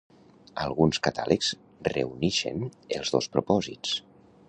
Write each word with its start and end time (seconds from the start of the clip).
Alguns 0.63 0.99
catàlegs 1.09 1.51
reunixen 1.91 2.67
els 3.01 3.15
dos 3.19 3.33
propòsits. 3.37 3.99